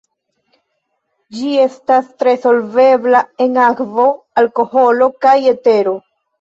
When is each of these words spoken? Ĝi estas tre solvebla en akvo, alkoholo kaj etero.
Ĝi 1.39 1.51
estas 1.65 2.09
tre 2.23 2.33
solvebla 2.47 3.23
en 3.47 3.63
akvo, 3.69 4.09
alkoholo 4.45 5.13
kaj 5.29 5.39
etero. 5.57 5.99